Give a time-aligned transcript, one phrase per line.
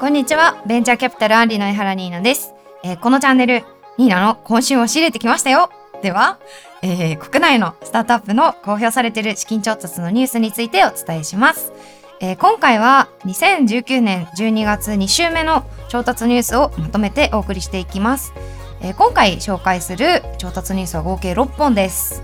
[0.00, 0.62] こんにちは。
[0.66, 2.54] ベンチャーキャピタルアンリの江原ニーナです。
[2.84, 3.64] えーこのチャンネル、
[3.98, 5.70] ニーナの今週を仕入れてきましたよ。
[6.02, 6.38] では、
[6.82, 11.72] えー国内のスタートアップの公表されている資金調達のニュースについてお伝えします。
[12.20, 18.32] えー今回は2019年12月2週目の調達ニュースをまとめてお送りしていきます。
[18.80, 22.22] えー今回紹介する調達ニュースは合計6本です。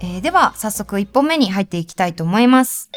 [0.00, 2.90] えーでは、早速1本目に入っていきたいと思います。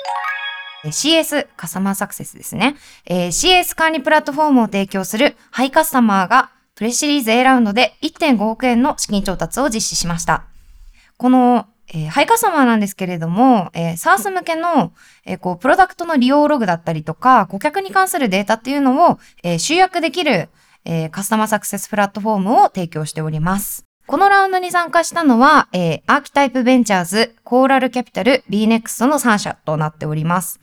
[0.86, 2.76] CS カスタマーサクセスですね。
[3.06, 10.46] えー CS 管理プラットフォームを提供するハイカスタマーがプレシリーズ A ラウンドで1.5億円の資金調達を実施しました。
[11.18, 14.94] この、えーハイカスタマーなんですけれども、えー SARS 向けの、
[15.26, 20.50] えーこう、プロダクトの利用ログだったりとか、顧客に関するデータっていうのを、えー集約できる、
[20.86, 23.87] えーカスタマーサクセスプラットフォームを提供しております。
[24.08, 30.62] このラウンドに参加したのは、えーアーキタイプベンチャーズ、コーラルキャピタル、BNEXT の3社となっております。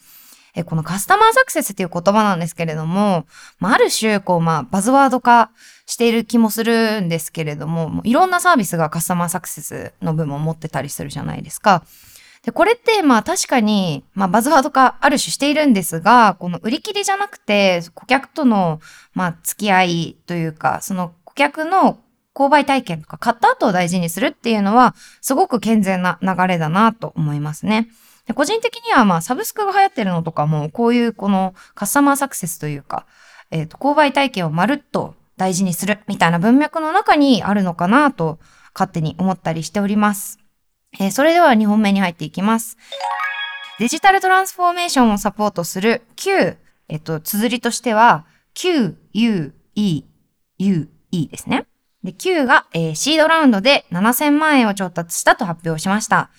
[0.54, 3.26] えーこのカスタマーサクセスっていう言葉なんですけれども、
[3.58, 5.50] まあ、ある種、こう、まあ、バズワード化
[5.84, 11.84] している気もするんですけれども、もいろんなサービスがカスタマーサクセスの部分を持ってたりするじゃないですか。
[12.44, 18.80] で、これって、まあ確かに、まあバズワード化ある種しているんですが、この売り切りじゃなくて、顧客との、
[19.12, 21.98] まあ付き合いというか、その顧客の
[22.34, 27.88] 購買体験とか買った後を大事にするっていうのは、すごく健全な流れだなと思いますね。
[28.26, 33.06] で個人的には、まあサブスクが流行ってるのとかも、こういうこのカスタマーサクセスというか、
[33.50, 38.38] えっ、と、購買体験をまるっと大事にするみたいな文脈の中にあるのかなと
[38.74, 40.38] 勝手に思ったりしております。
[40.98, 42.76] えーそれでは2本目に入っていきます。
[43.78, 46.56] デジタルトランスフォーメーションをサポートする Q、
[46.88, 48.24] えっと、綴りとしては
[48.54, 50.04] Q, U, E,
[50.58, 51.66] U, E ですね。
[52.04, 56.30] で、Q が、えーシードラウンドで7000万円を調達したと発表しました。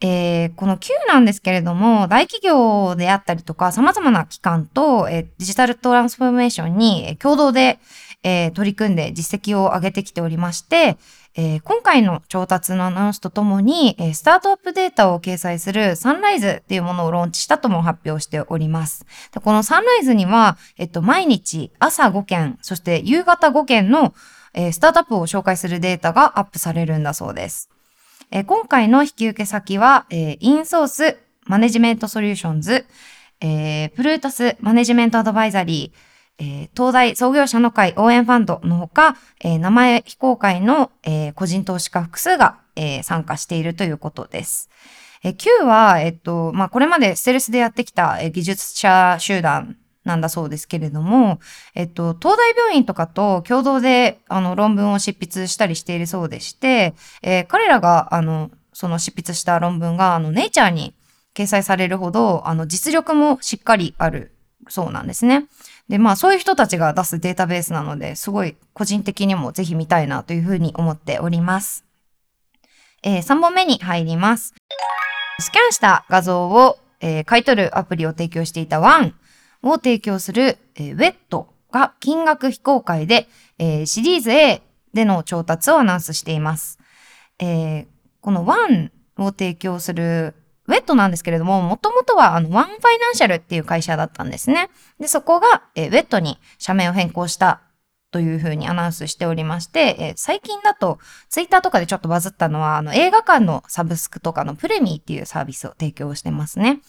[0.00, 7.80] えーこの Q なんですけれども、大企業であったりとか、様々な機関と、えーデジタルトランスフォーメーションに共同で、
[8.22, 10.96] えー取り組んで実績を上げてきておりまして、
[11.36, 19.06] えー今回の調達のアナウンスとともに、えースタートアップデータを掲載するサンライズっていうものをローンチしたとも発表しております。
[19.32, 24.14] でこのサンライズには、えっと、毎日朝5件、そして夕方5件の、
[24.54, 27.68] えースタートアップを紹介するデータがアップされるんだそうです。
[28.30, 32.86] えー今回の引き受け先は、えーインソースマネジメントソリューションズ、
[33.40, 44.70] えープルータスマネジメントアドバイザリー、えー東大創業者の会応援ファンドのほか、えー名前非公開の、えー個人投資家複数が、えー参加しているということです。
[45.22, 51.40] えー Q は、えっと、まあ、これまでステルスでやってきた、えー技術者集団なんだそうですけれども、
[51.74, 60.94] えっと、東大病院とかと共同で、あの、論文を執筆したりしているそうでして、えー彼らが、あの、その執筆した論文が、あの、ネイチャーに
[61.34, 64.32] 掲載されるほど、あの、実力もしっかりある
[64.68, 65.46] そうなんですね。
[65.88, 71.84] で、まあ、そういう人たちが出すデータベースなので、すごい個人的にもぜひ見たいなというふうに思っております。
[73.02, 74.54] え3本目に入ります。
[75.38, 79.14] スキャンした画像を、えー買い取るアプリを提供していたワン
[79.70, 86.78] を提供する、えー、ウェットが金額非公開で、えーシリーズ A での調達をアナウンスしています。
[87.38, 87.86] えー
[88.20, 90.34] この ONE を提供する
[90.66, 94.70] WED なんですけれども、もともとはあのワンファイナンシャルっていう会社だったんですね。
[94.98, 97.60] で、そこが、えー WED に社名を変更した
[98.12, 100.98] というふうにアナウンスしておりまして、えー最近だと
[101.28, 106.80] ツイッターとかでちょっとバズったのは、あの映画館のサブスクとかのプレミーっていうサービスを提供してますね。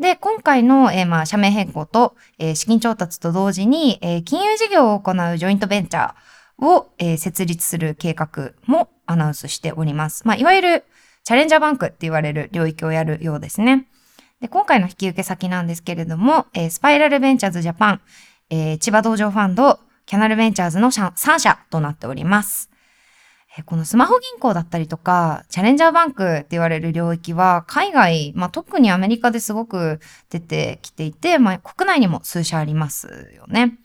[0.00, 10.26] で、今回の、えーまあ、社名変更と、えー資金調達と同時に、えー金融事業を行うジョイントベンチャーを、えー設立する計画もアナウンスしております。
[10.26, 10.84] まあ、いわゆる
[11.22, 13.86] チャレンジャーバンクって言われる領域をやるようですね。
[14.40, 18.00] で、今回の引き受け先なんですけれども、えースパイラルベンチャーズジャパン、
[18.48, 22.69] えー千葉道場ファンド、キャナルベンチャーズの3社となっております。
[23.66, 29.98] このスマホ銀行だったりとか、チャレンジャーバンクって言われる領域は、海外、まあ、特にアメリカですごく
[30.30, 33.76] 出てきていて、まあ、国内にも数社ありますよね。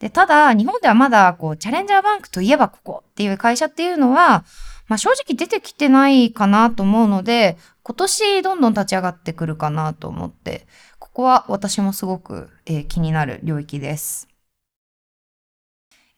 [0.00, 4.44] で、ただ、日本ではまだ、こう、チャレンジャーバンクといえばここっていう会社っていうのは、
[4.88, 10.66] まあ、正直出てきてないかなと思うので、今年どんどん立ち上がってくるかなと思って、
[10.98, 14.28] ここは私もすごく、えー気になる領域です。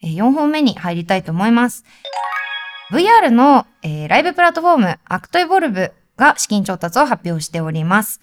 [0.03, 1.85] え4本目に入りたいと思います。
[2.95, 8.21] VR の、えーライブプラットフォーム、アクトエボルブが資金調達を発表しております。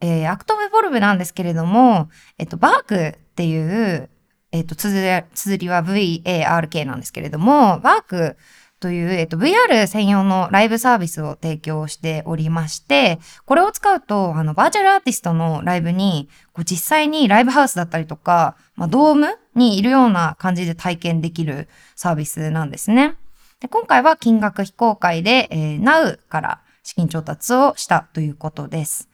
[0.00, 4.10] えーアクトエボルブなんですけれども、えっと、バークっていう、
[4.50, 5.24] えっと、綴
[5.58, 8.36] りは VARK なんですけれども、バーク
[8.80, 23.14] という、えっと、VR 専用のライブサービスを提供しておりまして、これを使うと、あの、バーチャルアーティストのライブに、こう実際にライブハウスだったりとか、まあ、ドームにいるような感じで体験できるサービスなんですね。
[23.60, 29.08] で今回は金額非公開で、えー、Now から資金調達をしたということです。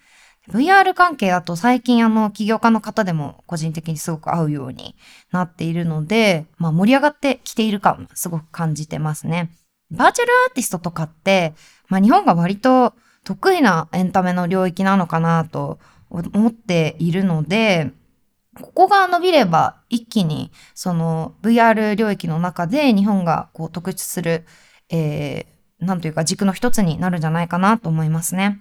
[0.49, 4.94] VR 関係だと最近あの起業家の方でも個人的にすごく合うように
[5.32, 9.50] なっているので、まあ盛り上がってきている感すごく感じてますね。
[9.91, 11.55] バーチャルアーティストとかって、
[11.88, 12.93] まあ日本が割と
[13.25, 15.79] 得意なエンタメの領域なのかなと
[16.11, 17.93] 思っているので、
[18.61, 24.45] ここが伸びれば一気にその VR 領域の中で日本がこう特筆する、
[24.91, 28.61] えー、なんというか軸の一つになるんじゃないかなと思いますね。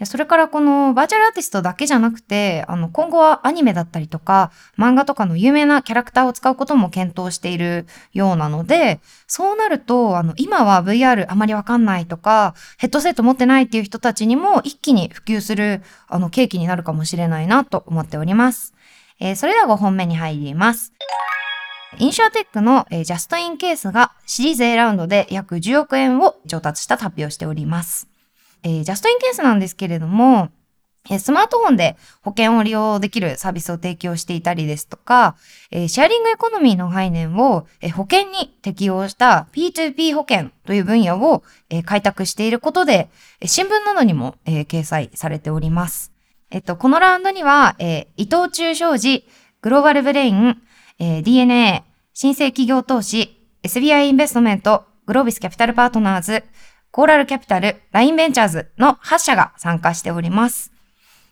[0.00, 18.72] でそれからこのバーチャルアーティストだけじゃなくて、あの今後はアニメだったりとか漫画とかの有名なキャラクターを使うことも検討しているようなので、そうなると、あの今は VR あまりわかんないとか、ヘッドセット持ってないっていう人たちにも一気に普及するあの契機になるかもしれないなと思っております。
[19.20, 20.92] えー、それでは5本目に入ります。
[21.98, 28.08] インシュアテックの、えー、ジャストインケースがシリーズ A ラウンドで約10億円を調達した発表しております。
[28.62, 30.50] えー、ジャストインケースなんですけれども、
[31.08, 35.36] えー、スマートフォンで保険を利用できるサービスを提供していたりですとか、
[35.70, 43.10] えー、シェアリングエコノミーの概念を、えー、保険に適用した P2P 保険という分野を、えー、開拓していることで、
[43.44, 46.12] 新聞などにも、えー、掲載されております。
[46.50, 49.24] えっと、このラウンドには、えー、伊藤忠商事、
[49.62, 50.60] グローバルブレイン、
[50.98, 56.42] えー、DNA、新生企業投資、SBI インベストメント、グロービスキャピタルパートナーズ、
[56.90, 60.72] コーラルキャピタル、ラインベンチャーズの8社が参加しております。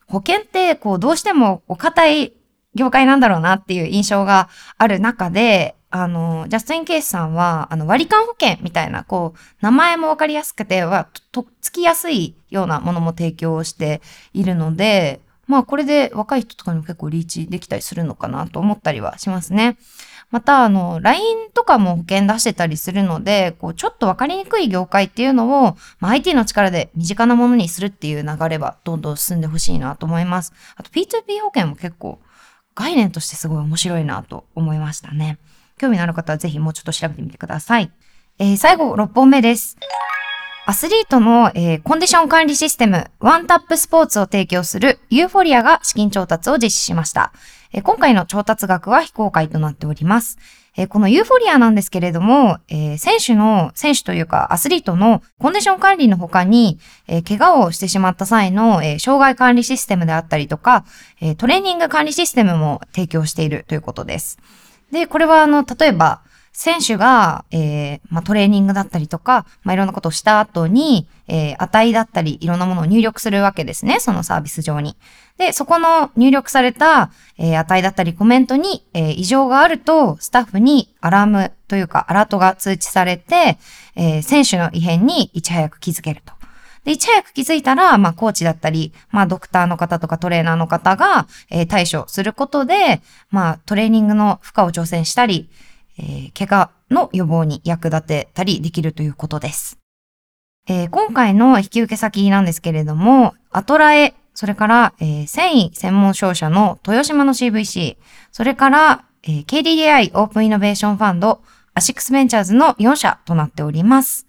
[0.07, 2.33] 保険って、こう、どうしても、お堅い
[2.77, 4.49] 業界なんだろうなっていう印象が
[4.79, 14.03] ある中で、あの、ジャストインケースさんは、あの、割り勘保険みたいな、こう、名前もわかりやすくて、は、と、とつきやすいようなものも提供して
[14.35, 19.79] いるので、まあ、これで若い人とかにも結構リーチできたりするのかなと思ったりはしますね。
[20.31, 30.53] また、あの、LINE とかも保険出してたりするので、こう、ちょっとわかりにくい業界っていうのを、まあ、IT の力で身近なものにするっていう流れはどんどん進んでほしいなと思います。
[30.77, 32.21] あと、P2P 保険も結構、
[32.75, 35.39] 概念としてすごい面白いなと思いましたね。
[35.79, 37.91] 興味のある方はぜひもうちょっと調べてみてください。
[38.39, 39.79] えー、最後、6本目です。
[40.67, 47.33] アスリートの、えー、コンディション管理システム、ワンタップスポーツを提供するユーフォリアが資金調達を実施しました。
[47.73, 50.39] えー、今回の調達額は非公開となっております。
[50.77, 56.79] え、このユーフォリアなんですけれども、え、選手の、選手というかアスリートのコンディション管理の他に、
[57.09, 60.85] え、怪我をしてしまった際の、え、障害管理システムであったりとか、
[61.21, 64.39] え、トレーニング管理システムも提供しているということです。
[64.93, 74.01] で、これはあの、例えば、選手が、えー、まあ、トレーニングだったりとか、まあ、いろんなことをした後に、えー、値だったり、いろんなものを入力するわけですね。
[74.01, 74.97] そのサービス上に。
[75.37, 83.59] で、そこの入力された、えー、値だったりコメントに、えー、異常があると、スタッフにアラームというか、アラートが通知されて、
[83.95, 86.38] えー、選手の異変にいち早く気づけると。
[86.85, 95.49] で、いち早く気づいたら、まあ、コーチだったり、まあ、ドクターの方とかトレーナーの方が、えー、対処することで、まあ、トレーニングの負荷を調整したり、
[95.99, 99.79] えー、怪我の予防に役立てたりできるということです。
[100.69, 107.97] えー、今回の引き受け先なんですけれども、アトラエ、それから、えー、繊維専門商社の豊島の CVC、
[108.31, 111.41] それから、えー、KDDI オープンイノベーションファンド、
[111.75, 114.28] アシックスベンチャーズの4社となっております。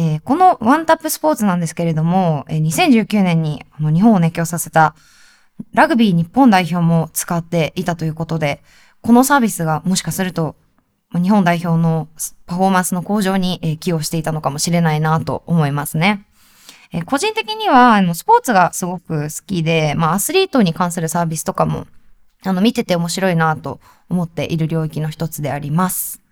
[0.00, 4.94] えー、この ONE TAP SPORTS なんですけれども、えー、2019年にあの日本を熱狂させた
[5.74, 8.62] ラグビー日本代表も使っていたということで、
[9.02, 10.54] このサービスがもしかすると
[11.12, 12.06] 日本代表の
[12.46, 16.24] パフォーマンスの向上に寄与していたのかもしれないなと思いますね。
[17.06, 21.86] 個人的には、あの、スポーツがすごく好きで、まあ、アスリートに関するサービスとかも、
[22.44, 26.22] あの、見てて面白いなと思っている領域の一つであります。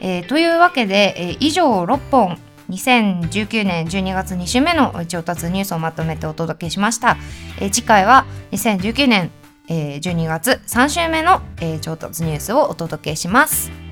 [0.00, 2.38] えー、というわけで、えー、以上6本、
[2.70, 7.16] 2019年12月2週目の調達ニュースをまとめてお届けしました。
[7.60, 9.30] えー、次回は2019年
[9.68, 13.85] えー、12月3週目の、えー、調達ニュースをお届けします。